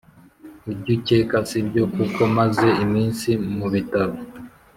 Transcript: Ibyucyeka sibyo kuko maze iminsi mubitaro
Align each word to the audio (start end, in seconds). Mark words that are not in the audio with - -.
Ibyucyeka 0.73 1.35
sibyo 1.49 1.83
kuko 1.95 2.21
maze 2.37 2.67
iminsi 2.85 3.29
mubitaro 3.57 4.15